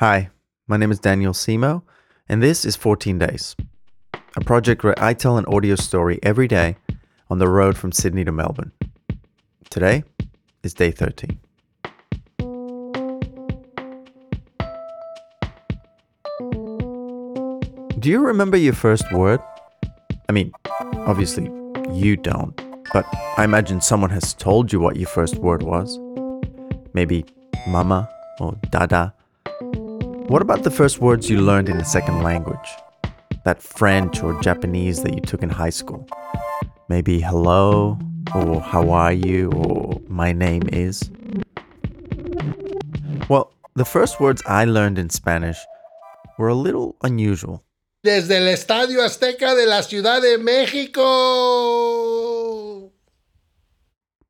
Hi, 0.00 0.30
my 0.68 0.76
name 0.76 0.92
is 0.92 1.00
Daniel 1.00 1.32
Simo, 1.32 1.82
and 2.28 2.40
this 2.40 2.64
is 2.64 2.76
14 2.76 3.18
Days, 3.18 3.56
a 4.36 4.40
project 4.44 4.84
where 4.84 4.94
I 4.96 5.12
tell 5.12 5.38
an 5.38 5.44
audio 5.46 5.74
story 5.74 6.20
every 6.22 6.46
day 6.46 6.76
on 7.28 7.38
the 7.38 7.48
road 7.48 7.76
from 7.76 7.90
Sydney 7.90 8.24
to 8.24 8.30
Melbourne. 8.30 8.70
Today 9.70 10.04
is 10.62 10.72
day 10.72 10.92
13. 10.92 11.40
Do 17.98 18.08
you 18.08 18.20
remember 18.20 18.56
your 18.56 18.74
first 18.74 19.12
word? 19.12 19.40
I 20.28 20.32
mean, 20.32 20.52
obviously, 20.94 21.50
you 21.92 22.16
don't, 22.16 22.54
but 22.92 23.04
I 23.36 23.42
imagine 23.42 23.80
someone 23.80 24.10
has 24.10 24.32
told 24.32 24.72
you 24.72 24.78
what 24.78 24.94
your 24.94 25.08
first 25.08 25.38
word 25.38 25.64
was. 25.64 25.98
Maybe 26.92 27.24
mama 27.66 28.08
or 28.38 28.56
dada. 28.70 29.12
What 30.28 30.42
about 30.42 30.62
the 30.62 30.70
first 30.70 31.00
words 31.00 31.30
you 31.30 31.40
learned 31.40 31.70
in 31.70 31.78
a 31.78 31.86
second 31.86 32.22
language? 32.22 32.68
That 33.46 33.62
French 33.62 34.22
or 34.22 34.38
Japanese 34.42 35.02
that 35.02 35.14
you 35.14 35.22
took 35.22 35.42
in 35.42 35.48
high 35.48 35.70
school? 35.70 36.06
Maybe 36.90 37.18
hello, 37.18 37.98
or 38.34 38.60
how 38.60 38.90
are 38.90 39.14
you, 39.14 39.50
or 39.52 40.02
my 40.06 40.32
name 40.32 40.64
is? 40.70 41.10
Well, 43.30 43.54
the 43.74 43.86
first 43.86 44.20
words 44.20 44.42
I 44.44 44.66
learned 44.66 44.98
in 44.98 45.08
Spanish 45.08 45.56
were 46.36 46.48
a 46.48 46.54
little 46.54 46.96
unusual. 47.02 47.64
Desde 48.04 48.32
el 48.32 48.48
Estadio 48.48 49.00
Azteca 49.02 49.54
de 49.56 49.64
la 49.66 49.80
Ciudad 49.80 50.20
de 50.20 50.36
México. 50.36 51.00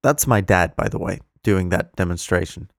That's 0.05 0.29
my 0.29 0.41
dad, 0.41 0.77
by 0.77 0.89
the 0.89 1.01
way, 1.01 1.19
doing 1.43 1.71
that 1.71 1.97
demonstration. 1.97 2.71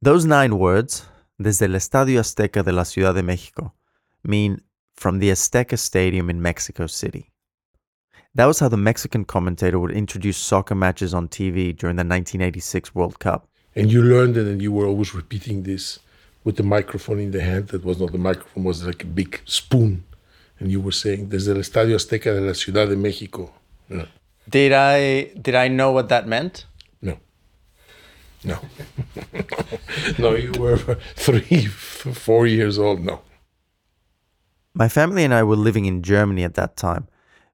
Those 0.00 0.24
nine 0.24 0.58
words, 0.58 1.04
desde 1.40 1.64
el 1.64 1.74
Estadio 1.74 2.20
Azteca 2.20 2.62
de 2.62 2.72
la 2.72 2.84
Ciudad 2.84 3.14
de 3.14 3.22
México, 3.22 3.74
mean 4.22 4.62
from 4.94 5.20
the 5.20 5.30
Azteca 5.30 5.78
Stadium 5.78 6.28
in 6.28 6.42
Mexico 6.42 6.86
City. 6.86 7.30
That 8.34 8.44
was 8.44 8.60
how 8.60 8.68
the 8.68 8.76
Mexican 8.76 9.24
commentator 9.24 9.78
would 9.78 9.90
introduce 9.90 10.36
soccer 10.36 10.74
matches 10.74 11.14
on 11.14 11.28
TV 11.28 11.74
during 11.74 11.96
the 11.96 12.04
1986 12.04 12.94
World 12.94 13.18
Cup. 13.18 13.48
And 13.74 13.90
you 13.90 14.02
learned 14.02 14.36
it, 14.36 14.46
and 14.46 14.60
you 14.60 14.70
were 14.70 14.86
always 14.86 15.14
repeating 15.14 15.62
this 15.62 15.98
with 16.44 16.56
the 16.56 16.62
microphone 16.62 17.18
in 17.18 17.30
the 17.30 17.40
hand. 17.40 17.68
That 17.68 17.84
was 17.84 17.98
not 17.98 18.14
a 18.14 18.18
microphone; 18.18 18.64
was 18.64 18.84
like 18.84 19.02
a 19.02 19.06
big 19.06 19.40
spoon, 19.46 20.04
and 20.58 20.70
you 20.70 20.80
were 20.80 20.92
saying, 20.92 21.30
"Desde 21.30 21.48
el 21.48 21.60
Estadio 21.60 21.96
Azteca 21.96 22.34
de 22.34 22.40
la 22.42 22.52
Ciudad 22.52 22.86
de 22.86 22.96
México." 22.96 23.50
Yeah. 23.88 24.06
Did 24.48 24.72
I 24.72 25.32
did 25.40 25.54
I 25.54 25.68
know 25.68 25.90
what 25.90 26.08
that 26.10 26.28
meant? 26.28 26.66
No. 28.44 28.58
No. 30.18 30.34
you 30.34 30.52
were 30.52 30.76
three, 31.16 31.66
four 31.66 32.46
years 32.46 32.78
old. 32.78 33.04
No. 33.04 33.20
My 34.72 34.88
family 34.88 35.24
and 35.24 35.34
I 35.34 35.42
were 35.42 35.56
living 35.56 35.84
in 35.84 36.02
Germany 36.02 36.44
at 36.44 36.54
that 36.54 36.76
time, 36.76 37.08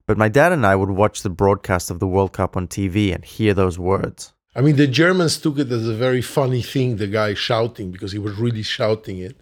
but 0.05 0.17
my 0.17 0.29
dad 0.29 0.51
and 0.51 0.65
I 0.65 0.75
would 0.75 0.91
watch 0.91 1.23
the 1.23 1.29
broadcast 1.29 1.89
of 1.89 1.99
the 1.99 2.07
World 2.07 2.33
Cup 2.33 2.55
on 2.55 2.67
TV 2.67 3.13
and 3.13 3.25
hear 3.25 3.53
those 3.53 3.79
words. 3.79 4.33
I 4.55 4.61
mean, 4.61 4.75
the 4.75 4.87
Germans 4.87 5.37
took 5.37 5.59
it 5.59 5.71
as 5.71 5.87
a 5.87 5.93
very 5.93 6.21
funny 6.21 6.61
thing, 6.61 6.97
the 6.97 7.07
guy 7.07 7.33
shouting, 7.33 7.91
because 7.91 8.11
he 8.11 8.19
was 8.19 8.35
really 8.37 8.63
shouting 8.63 9.19
it. 9.19 9.39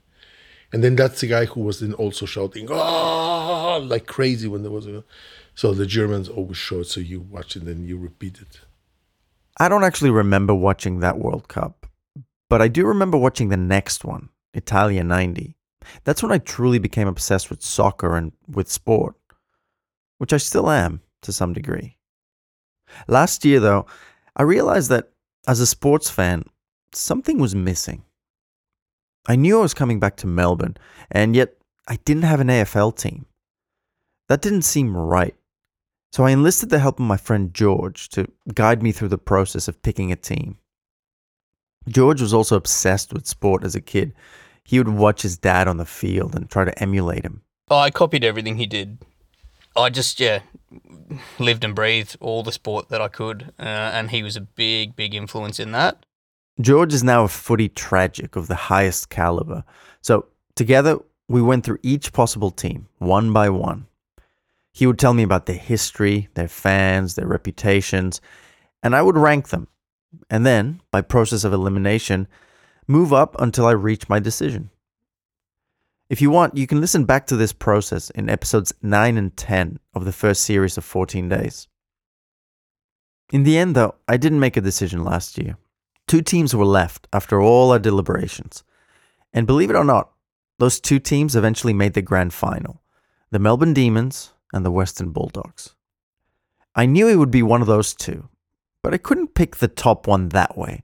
And 0.73 0.83
then 0.83 0.95
that's 0.95 1.21
the 1.21 1.27
guy 1.27 1.45
who 1.45 1.61
was 1.61 1.79
then 1.79 1.93
also 1.93 2.25
shouting, 2.25 2.67
ah, 2.71 3.77
like 3.77 4.07
crazy 4.07 4.47
when 4.47 4.63
there 4.63 4.71
was 4.71 4.87
a. 4.87 5.03
So 5.53 5.73
the 5.73 5.85
Germans 5.85 6.27
always 6.27 6.57
show 6.57 6.81
it, 6.81 6.87
so 6.87 6.99
you 6.99 7.21
watch 7.21 7.55
it 7.55 7.59
and 7.63 7.67
then 7.67 7.85
you 7.87 7.97
repeat 7.97 8.41
it. 8.41 8.59
I 9.57 9.69
don't 9.69 9.83
actually 9.85 10.09
remember 10.09 10.53
watching 10.53 10.99
that 10.99 11.17
World 11.17 11.47
Cup, 11.47 11.85
but 12.49 12.61
I 12.61 12.67
do 12.67 12.85
remember 12.85 13.17
watching 13.17 13.49
the 13.49 13.57
next 13.57 14.03
one, 14.03 14.29
Italia 14.53 15.03
90. 15.03 15.55
That's 16.03 16.21
when 16.21 16.31
I 16.31 16.39
truly 16.39 16.79
became 16.79 17.07
obsessed 17.07 17.49
with 17.49 17.61
soccer 17.61 18.17
and 18.17 18.33
with 18.47 18.69
sport, 18.69 19.15
which 20.17 20.33
I 20.33 20.37
still 20.37 20.69
am 20.69 21.01
to 21.21 21.31
some 21.31 21.53
degree. 21.53 21.97
Last 23.07 23.45
year, 23.45 23.59
though, 23.59 23.85
I 24.35 24.43
realized 24.43 24.89
that 24.89 25.11
as 25.47 25.61
a 25.61 25.65
sports 25.65 26.09
fan, 26.09 26.43
something 26.93 27.39
was 27.39 27.55
missing. 27.55 28.03
I 29.27 29.35
knew 29.35 29.59
I 29.59 29.61
was 29.61 29.73
coming 29.73 29.99
back 29.99 30.17
to 30.17 30.27
Melbourne, 30.27 30.75
and 31.09 31.35
yet 31.35 31.55
I 31.87 31.97
didn't 32.03 32.23
have 32.23 32.41
an 32.41 32.47
AFL 32.47 32.97
team. 32.97 33.25
That 34.27 34.41
didn't 34.41 34.63
seem 34.63 34.95
right. 34.95 35.35
So 36.15 36.23
I 36.23 36.31
enlisted 36.31 36.69
the 36.69 36.79
help 36.79 36.97
of 36.97 37.05
my 37.05 37.17
friend 37.17 37.53
George 37.53 38.07
to 38.11 38.31
guide 38.53 38.81
me 38.81 38.93
through 38.93 39.09
the 39.09 39.17
process 39.17 39.67
of 39.67 39.81
picking 39.81 40.13
a 40.13 40.15
team. 40.15 40.59
George 41.89 42.21
was 42.21 42.33
also 42.33 42.55
obsessed 42.55 43.11
with 43.11 43.27
sport 43.27 43.65
as 43.65 43.75
a 43.75 43.81
kid. 43.81 44.13
He 44.63 44.77
would 44.77 44.87
watch 44.87 45.23
his 45.23 45.37
dad 45.37 45.67
on 45.67 45.75
the 45.75 45.83
field 45.83 46.33
and 46.33 46.49
try 46.49 46.63
to 46.63 46.81
emulate 46.81 47.25
him. 47.25 47.41
Oh, 47.69 47.79
I 47.79 47.91
copied 47.91 48.23
everything 48.23 48.55
he 48.55 48.65
did. 48.65 48.99
I 49.75 49.89
just, 49.89 50.21
yeah, 50.21 50.39
lived 51.37 51.65
and 51.65 51.75
breathed 51.75 52.15
all 52.21 52.43
the 52.43 52.53
sport 52.53 52.87
that 52.87 53.01
I 53.01 53.09
could, 53.09 53.51
uh, 53.59 53.63
and 53.63 54.09
he 54.09 54.23
was 54.23 54.37
a 54.37 54.41
big, 54.41 54.95
big 54.95 55.13
influence 55.13 55.59
in 55.59 55.73
that. 55.73 56.05
George 56.61 56.93
is 56.93 57.03
now 57.03 57.25
a 57.25 57.27
footy 57.27 57.67
tragic 57.67 58.37
of 58.37 58.47
the 58.47 58.55
highest 58.55 59.09
caliber. 59.09 59.65
So 59.99 60.27
together, 60.55 60.97
we 61.27 61.41
went 61.41 61.65
through 61.65 61.79
each 61.83 62.13
possible 62.13 62.51
team, 62.51 62.87
one 62.99 63.33
by 63.33 63.49
one. 63.49 63.87
He 64.75 64.85
would 64.85 64.99
tell 64.99 65.13
me 65.13 65.23
about 65.23 65.45
their 65.45 65.55
history, 65.55 66.27
their 66.33 66.49
fans, 66.49 67.15
their 67.15 67.27
reputations, 67.27 68.19
and 68.83 68.93
I 68.93 69.01
would 69.01 69.17
rank 69.17 69.47
them. 69.47 69.69
And 70.29 70.45
then, 70.45 70.81
by 70.91 70.99
process 70.99 71.45
of 71.45 71.53
elimination, 71.53 72.27
move 72.85 73.13
up 73.13 73.39
until 73.39 73.67
I 73.67 73.71
reach 73.71 74.09
my 74.09 74.19
decision. 74.19 74.71
If 76.09 76.21
you 76.21 76.29
want, 76.29 76.57
you 76.57 76.67
can 76.67 76.81
listen 76.81 77.05
back 77.05 77.25
to 77.27 77.37
this 77.37 77.53
process 77.53 78.09
in 78.09 78.29
episodes 78.29 78.73
9 78.81 79.17
and 79.17 79.37
10 79.37 79.79
of 79.93 80.03
the 80.03 80.11
first 80.11 80.41
series 80.43 80.77
of 80.77 80.83
14 80.83 81.29
days. 81.29 81.69
In 83.31 83.43
the 83.43 83.57
end, 83.57 83.77
though, 83.77 83.95
I 84.09 84.17
didn't 84.17 84.41
make 84.41 84.57
a 84.57 84.61
decision 84.61 85.05
last 85.05 85.37
year. 85.37 85.55
Two 86.05 86.21
teams 86.21 86.53
were 86.53 86.65
left 86.65 87.07
after 87.13 87.41
all 87.41 87.71
our 87.71 87.79
deliberations. 87.79 88.65
And 89.31 89.47
believe 89.47 89.69
it 89.69 89.77
or 89.77 89.85
not, 89.85 90.11
those 90.59 90.81
two 90.81 90.99
teams 90.99 91.33
eventually 91.33 91.73
made 91.73 91.93
the 91.93 92.01
grand 92.01 92.33
final 92.33 92.81
the 93.31 93.39
Melbourne 93.39 93.73
Demons 93.73 94.33
and 94.53 94.65
the 94.65 94.71
Western 94.71 95.11
Bulldogs. 95.11 95.75
I 96.75 96.85
knew 96.85 97.07
it 97.07 97.15
would 97.15 97.31
be 97.31 97.43
one 97.43 97.61
of 97.61 97.67
those 97.67 97.93
two, 97.93 98.29
but 98.81 98.93
I 98.93 98.97
couldn't 98.97 99.33
pick 99.33 99.57
the 99.57 99.67
top 99.67 100.07
one 100.07 100.29
that 100.29 100.57
way, 100.57 100.83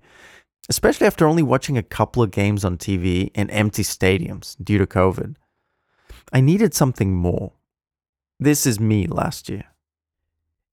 especially 0.69 1.07
after 1.07 1.27
only 1.27 1.43
watching 1.43 1.77
a 1.77 1.83
couple 1.83 2.23
of 2.23 2.31
games 2.31 2.63
on 2.63 2.77
TV 2.77 3.29
in 3.33 3.49
empty 3.49 3.83
stadiums 3.83 4.55
due 4.63 4.77
to 4.77 4.87
COVID. 4.87 5.35
I 6.31 6.41
needed 6.41 6.73
something 6.73 7.13
more. 7.13 7.53
This 8.39 8.65
is 8.65 8.79
me 8.79 9.05
last 9.05 9.49
year. 9.49 9.65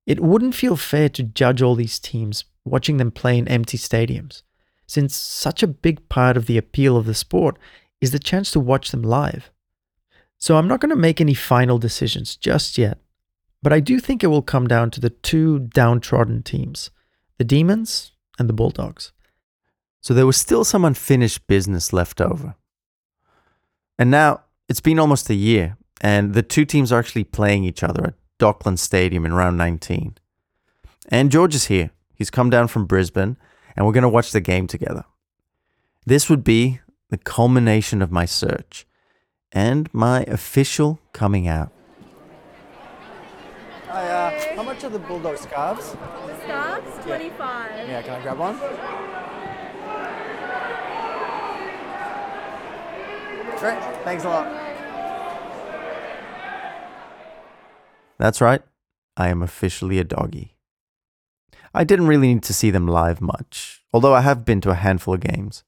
It 0.07 0.21
wouldn't 0.21 0.55
feel 0.55 0.77
fair 0.77 1.09
to 1.11 1.23
judge 1.23 1.61
all 1.61 1.75
these 1.75 1.99
teams 1.99 2.45
watching 2.65 2.97
them 2.97 3.11
play 3.11 3.37
in 3.37 3.49
empty 3.49 3.77
stadiums, 3.77 4.43
since 4.87 5.15
such 5.15 5.63
a 5.63 5.67
big 5.67 6.09
part 6.09 6.37
of 6.37 6.47
the 6.47 6.57
appeal 6.57 6.97
of 6.97 7.07
the 7.07 7.15
sport 7.15 7.59
is 8.01 8.13
the 8.13 8.19
chance 8.19 8.51
to 8.53 8.61
watch 8.61 8.91
them 8.91 9.03
live. 9.03 9.51
So 10.39 10.57
I'm 10.57 10.69
not 10.69 10.81
going 10.81 10.91
to 10.91 10.97
make 10.97 11.21
any 11.21 11.35
final 11.35 11.79
decisions 11.79 12.37
just 12.37 12.79
yet, 12.79 12.99
but 13.63 13.73
I 13.73 13.81
do 13.81 13.99
think 13.99 14.23
it 14.23 14.29
will 14.29 14.43
come 14.43 14.69
down 14.69 14.91
to 14.93 15.01
the 15.01 15.11
two 15.11 15.59
downtrodden 15.59 16.43
teams 16.43 16.91
the 17.39 17.45
Demons 17.45 18.13
and 18.39 18.49
the 18.49 18.53
Bulldogs. 18.53 19.13
So 20.01 20.13
there 20.13 20.27
was 20.27 20.37
still 20.37 20.65
some 20.65 20.85
unfinished 20.85 21.47
business 21.47 21.93
left 21.93 22.21
over. 22.21 22.57
And 23.97 24.11
now 24.11 24.43
it's 24.69 24.81
been 24.81 24.99
almost 24.99 25.31
a 25.31 25.35
year, 25.35 25.77
and 26.01 26.35
the 26.35 26.43
two 26.43 26.65
teams 26.65 26.91
are 26.91 26.99
actually 26.99 27.25
playing 27.25 27.65
each 27.65 27.85
other 27.85 28.07
at 28.07 28.15
Docklands 28.41 28.81
Stadium 28.81 29.25
in 29.25 29.33
round 29.33 29.57
19. 29.57 30.17
And 31.11 31.31
George 31.31 31.55
is 31.55 31.67
here. 31.67 31.91
He's 32.15 32.31
come 32.31 32.51
down 32.51 32.67
from 32.67 32.87
Brisbane, 32.87 33.37
and 33.77 33.87
we're 33.87 33.93
going 33.93 34.03
to 34.03 34.09
watch 34.09 34.33
the 34.33 34.41
game 34.41 34.67
together. 34.67 35.05
This 36.05 36.29
would 36.29 36.43
be 36.43 36.81
the 37.11 37.19
culmination 37.19 38.03
of 38.03 38.11
my 38.11 38.25
search 38.25 38.85
and 39.53 39.93
my 39.93 40.23
official 40.23 41.01
coming 41.13 41.49
out. 41.49 41.73
Hi, 43.89 44.07
uh, 44.07 44.57
how 44.57 44.63
much 44.63 44.85
are 44.85 44.91
the 44.91 44.99
bulldog 44.99 45.39
scarves? 45.39 45.97
Scarves, 46.43 47.05
25. 47.05 47.89
Yeah, 47.89 48.03
can 48.03 48.15
I 48.15 48.23
grab 48.23 48.39
one? 48.39 48.59
Great, 53.59 54.05
thanks 54.05 54.25
a 54.25 54.29
lot. 54.29 54.47
That's 58.19 58.41
right, 58.41 58.63
I 59.17 59.29
am 59.29 59.43
officially 59.43 59.99
a 59.99 60.05
doggy. 60.05 60.57
I 61.75 61.85
didn't 61.85 62.09
really 62.09 62.35
need 62.35 62.43
to 62.45 62.55
see 62.55 62.71
them 62.71 62.87
live 62.87 63.21
much, 63.21 63.83
although 63.93 64.15
I 64.15 64.21
have 64.21 64.45
been 64.45 64.61
to 64.63 64.71
a 64.71 64.75
handful 64.75 65.15
of 65.15 65.21
games. 65.21 65.65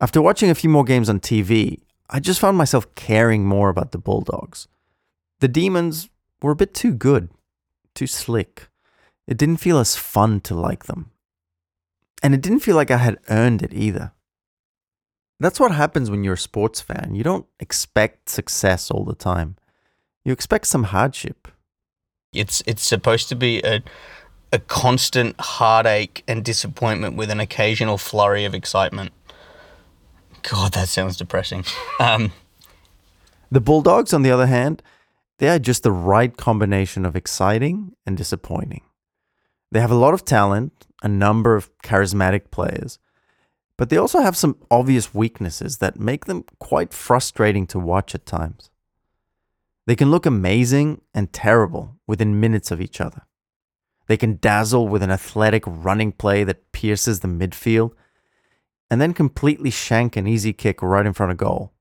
After 0.00 0.20
watching 0.20 0.50
a 0.50 0.54
few 0.54 0.70
more 0.70 0.84
games 0.84 1.08
on 1.08 1.20
TV, 1.20 1.80
I 2.10 2.20
just 2.20 2.40
found 2.40 2.56
myself 2.56 2.94
caring 2.94 3.46
more 3.46 3.68
about 3.68 3.92
the 3.92 3.98
Bulldogs. 3.98 4.68
The 5.40 5.48
Demons 5.48 6.10
were 6.42 6.52
a 6.52 6.56
bit 6.56 6.74
too 6.74 6.92
good, 6.92 7.30
too 7.94 8.06
slick. 8.06 8.68
It 9.26 9.38
didn't 9.38 9.56
feel 9.58 9.78
as 9.78 9.96
fun 9.96 10.40
to 10.42 10.54
like 10.54 10.84
them. 10.84 11.10
And 12.22 12.34
it 12.34 12.40
didn't 12.42 12.60
feel 12.60 12.76
like 12.76 12.90
I 12.90 12.98
had 12.98 13.18
earned 13.28 13.62
it 13.62 13.72
either. 13.72 14.12
That's 15.40 15.60
what 15.60 15.72
happens 15.72 16.10
when 16.10 16.24
you're 16.24 16.34
a 16.34 16.38
sports 16.38 16.80
fan. 16.80 17.14
You 17.14 17.24
don't 17.24 17.46
expect 17.58 18.28
success 18.28 18.90
all 18.90 19.04
the 19.04 19.14
time. 19.14 19.56
You 20.24 20.32
expect 20.32 20.66
some 20.66 20.84
hardship. 20.84 21.48
It's 22.32 22.62
it's 22.66 22.82
supposed 22.82 23.28
to 23.28 23.36
be 23.36 23.60
a 23.62 23.82
a 24.52 24.58
constant 24.58 25.38
heartache 25.40 26.22
and 26.28 26.44
disappointment 26.44 27.16
with 27.16 27.30
an 27.30 27.40
occasional 27.40 27.98
flurry 27.98 28.44
of 28.44 28.54
excitement. 28.54 29.12
God, 30.50 30.72
that 30.72 30.88
sounds 30.88 31.16
depressing. 31.16 31.64
Um, 31.98 32.32
The 33.50 33.60
Bulldogs, 33.60 34.12
on 34.12 34.22
the 34.22 34.32
other 34.32 34.46
hand, 34.46 34.82
they 35.38 35.48
are 35.48 35.58
just 35.58 35.84
the 35.84 35.92
right 35.92 36.36
combination 36.36 37.06
of 37.06 37.14
exciting 37.14 37.92
and 38.04 38.16
disappointing. 38.16 38.82
They 39.70 39.80
have 39.80 39.90
a 39.90 39.96
lot 39.96 40.14
of 40.14 40.24
talent, 40.24 40.86
a 41.02 41.08
number 41.08 41.54
of 41.54 41.70
charismatic 41.78 42.50
players, 42.50 42.98
but 43.76 43.90
they 43.90 43.96
also 43.96 44.20
have 44.20 44.36
some 44.36 44.56
obvious 44.70 45.14
weaknesses 45.14 45.78
that 45.78 45.98
make 45.98 46.24
them 46.24 46.44
quite 46.58 46.92
frustrating 46.92 47.66
to 47.68 47.78
watch 47.78 48.14
at 48.14 48.26
times. 48.26 48.70
They 49.86 49.96
can 49.96 50.10
look 50.10 50.26
amazing 50.26 51.00
and 51.14 51.32
terrible 51.32 51.96
within 52.06 52.40
minutes 52.40 52.70
of 52.70 52.80
each 52.80 53.00
other. 53.00 53.26
They 54.06 54.16
can 54.16 54.38
dazzle 54.40 54.88
with 54.88 55.02
an 55.02 55.10
athletic 55.10 55.62
running 55.66 56.12
play 56.12 56.44
that 56.44 56.72
pierces 56.72 57.20
the 57.20 57.28
midfield 57.28 57.92
and 58.90 59.00
then 59.00 59.14
completely 59.14 59.70
shank 59.70 60.16
an 60.16 60.26
easy 60.26 60.52
kick 60.52 60.82
right 60.82 61.06
in 61.06 61.12
front 61.12 61.32
of 61.32 61.38
goal. 61.38 61.72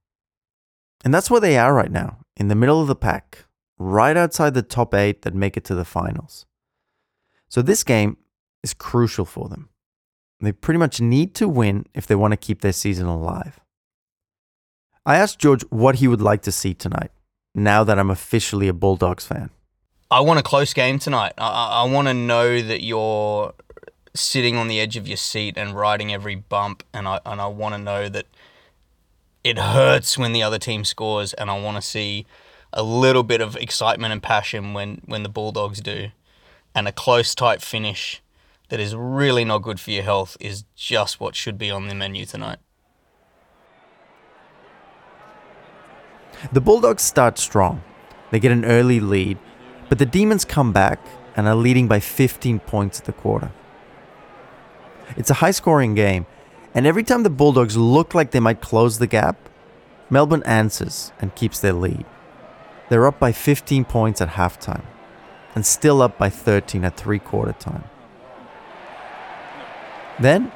And 1.03 1.13
that's 1.13 1.29
where 1.29 1.41
they 1.41 1.57
are 1.57 1.73
right 1.73 1.91
now, 1.91 2.19
in 2.37 2.47
the 2.47 2.55
middle 2.55 2.81
of 2.81 2.87
the 2.87 2.95
pack, 2.95 3.45
right 3.77 4.15
outside 4.15 4.53
the 4.53 4.61
top 4.61 4.93
eight 4.93 5.23
that 5.23 5.35
make 5.35 5.57
it 5.57 5.65
to 5.65 5.75
the 5.75 5.85
finals. 5.85 6.45
So 7.49 7.61
this 7.61 7.83
game 7.83 8.17
is 8.63 8.73
crucial 8.73 9.25
for 9.25 9.49
them. 9.49 9.69
They 10.39 10.51
pretty 10.51 10.77
much 10.77 10.99
need 10.99 11.35
to 11.35 11.47
win 11.47 11.85
if 11.93 12.07
they 12.07 12.15
want 12.15 12.31
to 12.31 12.37
keep 12.37 12.61
their 12.61 12.73
season 12.73 13.05
alive. 13.05 13.59
I 15.05 15.17
asked 15.17 15.39
George 15.39 15.63
what 15.69 15.95
he 15.95 16.07
would 16.07 16.21
like 16.21 16.41
to 16.43 16.51
see 16.51 16.73
tonight, 16.73 17.11
now 17.53 17.83
that 17.83 17.99
I'm 17.99 18.09
officially 18.09 18.67
a 18.67 18.73
Bulldogs 18.73 19.25
fan. 19.25 19.49
I 20.09 20.21
want 20.21 20.39
a 20.39 20.43
close 20.43 20.73
game 20.73 20.99
tonight. 20.99 21.33
I, 21.37 21.81
I 21.81 21.83
want 21.85 22.07
to 22.07 22.13
know 22.13 22.61
that 22.61 22.83
you're 22.83 23.53
sitting 24.15 24.55
on 24.55 24.67
the 24.67 24.79
edge 24.79 24.95
of 24.97 25.07
your 25.07 25.17
seat 25.17 25.57
and 25.57 25.75
riding 25.75 26.13
every 26.13 26.35
bump, 26.35 26.83
and 26.93 27.07
I 27.07 27.19
and 27.25 27.41
I 27.41 27.47
want 27.47 27.75
to 27.75 27.81
know 27.81 28.09
that 28.09 28.25
it 29.43 29.57
hurts 29.57 30.17
when 30.17 30.33
the 30.33 30.43
other 30.43 30.59
team 30.59 30.85
scores, 30.85 31.33
and 31.33 31.49
I 31.49 31.59
want 31.59 31.77
to 31.77 31.81
see 31.81 32.25
a 32.71 32.83
little 32.83 33.23
bit 33.23 33.41
of 33.41 33.55
excitement 33.55 34.11
and 34.11 34.21
passion 34.21 34.73
when 34.73 35.01
when 35.05 35.23
the 35.23 35.29
Bulldogs 35.29 35.81
do, 35.81 36.09
and 36.75 36.87
a 36.87 36.91
close, 36.91 37.35
tight 37.35 37.61
finish 37.61 38.21
that 38.69 38.79
is 38.79 38.95
really 38.95 39.45
not 39.45 39.59
good 39.59 39.79
for 39.79 39.91
your 39.91 40.03
health 40.03 40.35
is 40.39 40.63
just 40.75 41.19
what 41.19 41.35
should 41.35 41.57
be 41.57 41.69
on 41.69 41.87
the 41.87 41.95
menu 41.95 42.25
tonight. 42.25 42.57
The 46.51 46.61
Bulldogs 46.61 47.03
start 47.03 47.37
strong. 47.37 47.83
They 48.31 48.39
get 48.39 48.51
an 48.51 48.65
early 48.65 48.99
lead, 48.99 49.37
but 49.89 49.99
the 49.99 50.05
Demons 50.05 50.43
come 50.43 50.73
back 50.73 50.99
and 51.35 51.47
are 51.47 51.55
leading 51.55 51.87
by 51.87 51.99
15 51.99 52.59
points 52.61 52.99
at 52.99 53.05
the 53.05 53.13
quarter. 53.13 53.51
It's 55.15 55.29
a 55.29 55.35
high 55.35 55.51
scoring 55.51 55.95
game, 55.95 56.25
and 56.73 56.87
every 56.87 57.03
time 57.03 57.23
the 57.23 57.29
Bulldogs 57.29 57.77
look 57.77 58.13
like 58.13 58.31
they 58.31 58.39
might 58.39 58.61
close 58.61 58.97
the 58.97 59.07
gap, 59.07 59.37
Melbourne 60.09 60.43
answers 60.43 61.11
and 61.19 61.35
keeps 61.35 61.59
their 61.59 61.73
lead. 61.73 62.05
They're 62.89 63.07
up 63.07 63.19
by 63.19 63.31
15 63.31 63.85
points 63.85 64.21
at 64.21 64.29
halftime, 64.29 64.83
and 65.55 65.65
still 65.65 66.01
up 66.01 66.17
by 66.17 66.29
13 66.29 66.83
at 66.85 66.97
three 66.97 67.19
quarter 67.19 67.53
time. 67.53 67.85
Then, 70.19 70.51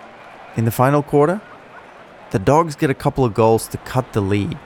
in 0.56 0.66
the 0.66 0.72
final 0.72 1.02
quarter, 1.02 1.42
the 2.32 2.40
Dogs 2.40 2.76
get 2.76 2.90
a 2.90 2.94
couple 2.94 3.24
of 3.24 3.34
goals 3.34 3.68
to 3.70 3.78
cut 3.78 4.14
the 4.14 4.22
lead, 4.22 4.58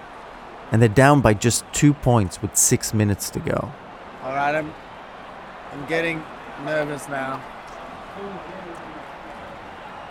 and 0.72 0.82
they're 0.82 0.90
down 0.90 1.22
by 1.22 1.34
just 1.34 1.64
two 1.74 1.94
points 1.94 2.42
with 2.42 2.56
six 2.56 2.94
minutes 2.94 3.30
to 3.32 3.40
go. 3.40 3.72
All 4.24 4.34
right, 4.34 4.56
I'm, 4.56 4.74
I'm 5.72 5.86
getting 5.88 6.24
nervous 6.66 7.08
now. 7.08 7.42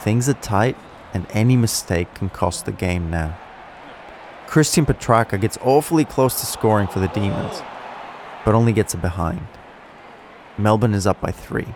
Things 0.01 0.31
are 0.31 0.35
tight, 0.35 0.79
and 1.13 1.27
any 1.31 1.57
mistake 1.57 2.15
can 2.15 2.31
cost 2.31 2.65
the 2.65 2.73
game 2.73 3.11
now. 3.11 3.39
Christian 4.47 4.87
Petracca 4.87 5.39
gets 5.39 5.59
awfully 5.63 6.07
close 6.07 6.41
to 6.41 6.47
scoring 6.47 6.89
for 6.89 7.01
the 7.01 7.09
Demons, 7.09 7.61
but 8.47 8.55
only 8.55 8.73
gets 8.73 8.95
a 8.95 8.97
behind. 8.97 9.47
Melbourne 10.57 10.95
is 10.95 11.07
up 11.07 11.21
by 11.21 11.31
three. 11.31 11.75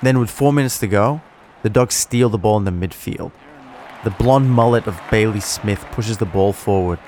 Then, 0.00 0.20
with 0.20 0.30
four 0.30 0.52
minutes 0.52 0.78
to 0.78 0.86
go, 0.86 1.20
the 1.62 1.70
Dogs 1.70 1.96
steal 1.96 2.28
the 2.28 2.38
ball 2.38 2.56
in 2.58 2.64
the 2.64 2.70
midfield. 2.70 3.32
The 4.04 4.10
blonde 4.10 4.52
mullet 4.52 4.86
of 4.86 5.00
Bailey 5.10 5.40
Smith 5.40 5.84
pushes 5.90 6.18
the 6.18 6.26
ball 6.26 6.52
forward. 6.52 7.00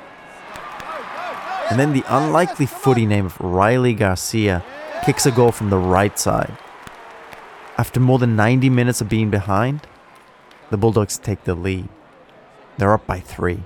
And 1.71 1.79
then 1.79 1.93
the 1.93 2.05
unlikely 2.09 2.67
footy 2.67 3.07
name 3.07 3.27
of 3.27 3.41
Riley 3.41 3.95
Garcia 3.95 4.65
kicks 5.05 5.27
a 5.27 5.31
goal 5.31 5.53
from 5.53 5.71
the 5.71 5.79
right 5.79 6.19
side. 6.19 6.59
After 7.77 7.99
more 7.99 8.19
than 8.19 8.37
90 8.37 8.71
minutes 8.71 9.01
of 9.01 9.09
being 9.09 9.31
behind, 9.31 9.81
the 10.71 10.77
Bulldogs 10.77 11.19
take 11.19 11.45
the 11.45 11.55
lead. 11.55 11.89
They're 12.79 12.93
up 12.93 13.07
by 13.07 13.21
three. 13.21 13.65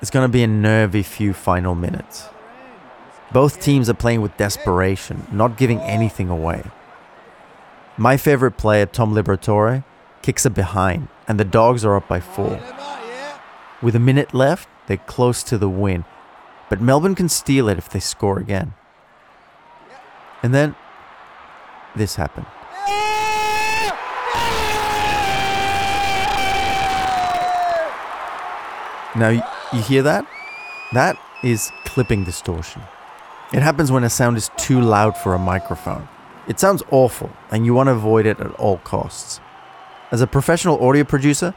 It's 0.00 0.10
going 0.10 0.28
to 0.28 0.32
be 0.32 0.42
a 0.42 0.48
nervy 0.48 1.04
few 1.04 1.32
final 1.32 1.76
minutes. 1.76 2.28
Both 3.32 3.60
teams 3.60 3.88
are 3.88 3.94
playing 3.94 4.20
with 4.20 4.36
desperation, 4.36 5.26
not 5.30 5.56
giving 5.56 5.80
anything 5.80 6.28
away. 6.28 6.64
My 7.96 8.16
favorite 8.16 8.56
player, 8.56 8.86
Tom 8.86 9.14
Liberatore, 9.14 9.84
kicks 10.22 10.44
a 10.44 10.50
behind, 10.50 11.08
and 11.28 11.38
the 11.38 11.44
Dogs 11.44 11.84
are 11.84 11.96
up 11.96 12.08
by 12.08 12.20
four. 12.20 12.60
With 13.80 13.94
a 13.94 14.00
minute 14.00 14.34
left, 14.34 14.68
they're 14.86 14.96
close 14.96 15.42
to 15.44 15.58
the 15.58 15.68
win, 15.68 16.04
but 16.68 16.80
Melbourne 16.80 17.14
can 17.14 17.28
steal 17.28 17.68
it 17.68 17.78
if 17.78 17.88
they 17.88 18.00
score 18.00 18.38
again. 18.38 18.74
And 20.42 20.52
then 20.52 20.74
this 21.96 22.16
happened. 22.16 22.46
Now, 29.14 29.28
you 29.72 29.82
hear 29.82 30.02
that? 30.02 30.26
That 30.92 31.18
is 31.42 31.70
clipping 31.84 32.24
distortion. 32.24 32.82
It 33.52 33.62
happens 33.62 33.92
when 33.92 34.04
a 34.04 34.10
sound 34.10 34.38
is 34.38 34.50
too 34.56 34.80
loud 34.80 35.16
for 35.16 35.34
a 35.34 35.38
microphone. 35.38 36.08
It 36.48 36.58
sounds 36.58 36.82
awful, 36.90 37.30
and 37.50 37.66
you 37.66 37.74
want 37.74 37.88
to 37.88 37.92
avoid 37.92 38.24
it 38.24 38.40
at 38.40 38.52
all 38.54 38.78
costs. 38.78 39.40
As 40.10 40.22
a 40.22 40.26
professional 40.26 40.82
audio 40.84 41.04
producer, 41.04 41.54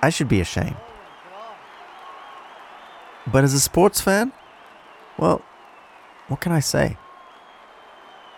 I 0.00 0.10
should 0.10 0.28
be 0.28 0.40
ashamed. 0.40 0.76
But 3.26 3.42
as 3.42 3.52
a 3.52 3.60
sports 3.60 4.00
fan, 4.00 4.32
well, 5.18 5.42
what 6.28 6.40
can 6.40 6.52
I 6.52 6.60
say? 6.60 6.96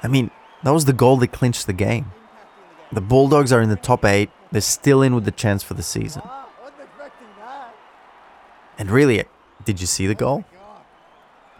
I 0.02 0.08
mean, 0.08 0.30
that 0.62 0.70
was 0.70 0.84
the 0.84 0.92
goal 0.92 1.16
that 1.18 1.32
clinched 1.32 1.66
the 1.66 1.72
game. 1.72 2.12
The 2.92 3.00
Bulldogs 3.00 3.52
are 3.52 3.60
in 3.60 3.68
the 3.68 3.76
top 3.76 4.04
eight. 4.04 4.30
They're 4.50 4.60
still 4.60 5.02
in 5.02 5.14
with 5.14 5.24
the 5.24 5.30
chance 5.30 5.62
for 5.62 5.74
the 5.74 5.82
season. 5.82 6.22
And 8.78 8.90
really, 8.90 9.24
did 9.64 9.80
you 9.80 9.86
see 9.86 10.06
the 10.06 10.14
goal? 10.14 10.44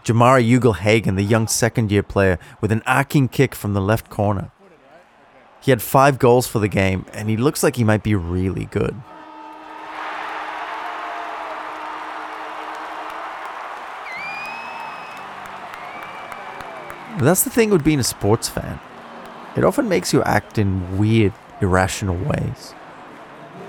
Jamarra 0.03 0.41
Ugle-Hagan, 0.41 1.15
the 1.15 1.23
young 1.23 1.47
second 1.47 1.91
year 1.91 2.03
player, 2.03 2.39
with 2.61 2.71
an 2.71 2.81
arcing 2.85 3.27
kick 3.27 3.53
from 3.53 3.73
the 3.73 3.81
left 3.81 4.09
corner. 4.09 4.51
He 5.61 5.71
had 5.71 5.81
five 5.81 6.17
goals 6.17 6.47
for 6.47 6.59
the 6.59 6.69
game, 6.69 7.05
and 7.13 7.29
he 7.29 7.35
looks 7.35 7.63
like 7.63 7.75
he 7.75 7.83
might 7.83 8.01
be 8.01 8.15
really 8.15 8.65
good. 8.65 8.95
But 17.17 17.25
that's 17.25 17.43
the 17.43 17.49
thing 17.49 17.69
with 17.69 17.83
being 17.83 17.99
a 17.99 18.03
sports 18.03 18.47
fan. 18.47 18.79
It 19.55 19.63
often 19.63 19.89
makes 19.89 20.13
you 20.13 20.23
act 20.23 20.57
in 20.57 20.97
weird, 20.97 21.33
irrational 21.61 22.15
ways. 22.15 22.73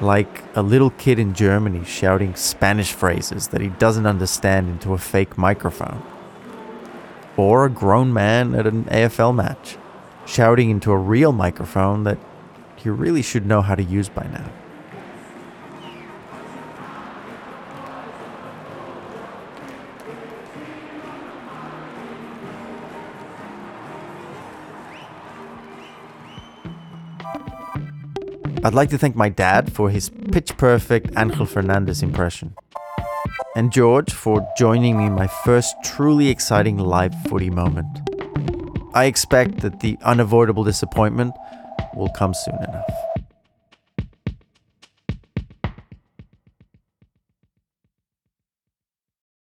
Like 0.00 0.44
a 0.54 0.62
little 0.62 0.90
kid 0.90 1.18
in 1.18 1.34
Germany 1.34 1.84
shouting 1.84 2.34
Spanish 2.34 2.92
phrases 2.92 3.48
that 3.48 3.60
he 3.60 3.68
doesn't 3.68 4.06
understand 4.06 4.68
into 4.68 4.92
a 4.92 4.98
fake 4.98 5.36
microphone. 5.36 6.02
Or 7.36 7.64
a 7.64 7.70
grown 7.70 8.12
man 8.12 8.54
at 8.54 8.66
an 8.66 8.84
AFL 8.84 9.34
match 9.34 9.76
shouting 10.26 10.70
into 10.70 10.92
a 10.92 10.96
real 10.98 11.32
microphone 11.32 12.04
that 12.04 12.18
you 12.84 12.92
really 12.92 13.22
should 13.22 13.46
know 13.46 13.62
how 13.62 13.74
to 13.74 13.82
use 13.82 14.08
by 14.08 14.26
now. 14.26 14.50
I'd 28.62 28.74
like 28.74 28.90
to 28.90 28.98
thank 28.98 29.16
my 29.16 29.30
dad 29.30 29.72
for 29.72 29.88
his 29.88 30.10
pitch 30.10 30.54
perfect 30.58 31.16
Angel 31.16 31.46
Fernandez 31.46 32.02
impression. 32.02 32.54
And 33.56 33.72
George 33.72 34.12
for 34.12 34.46
joining 34.58 34.98
me 34.98 35.06
in 35.06 35.14
my 35.14 35.28
first 35.28 35.74
truly 35.82 36.28
exciting 36.28 36.76
live 36.76 37.14
footy 37.24 37.48
moment. 37.48 37.86
I 38.92 39.06
expect 39.06 39.60
that 39.60 39.80
the 39.80 39.96
unavoidable 40.02 40.64
disappointment 40.64 41.34
will 41.94 42.10
come 42.10 42.34
soon 42.34 42.56
enough. 42.56 43.09